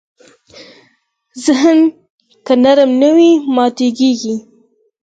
ذهن 1.45 1.79
که 2.45 2.53
نرم 2.63 2.91
نه 3.01 3.09
وي، 3.15 3.31
ماتېږي. 3.55 4.35